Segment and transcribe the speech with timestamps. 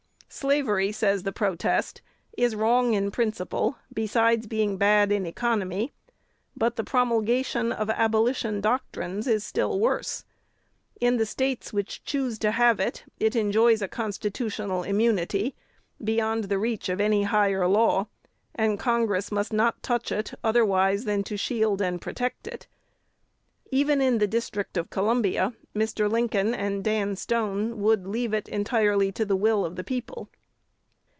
[0.33, 2.01] Slavery, says the protest,
[2.37, 5.91] is wrong in principle, besides being bad in economy;
[6.55, 10.23] but "the promulgation of abolition doctrines" is still worse.
[11.01, 15.53] In the States which choose to have it, it enjoys a constitutional immunity
[16.01, 18.07] beyond the reach of any "higher law;"
[18.55, 22.67] and Congress must not touch it, otherwise than to shield and protect it.
[23.73, 26.11] Even in the District of Columbia, Mr.
[26.11, 30.27] Lincoln and Dan Stone would leave it entirely to the will of the people.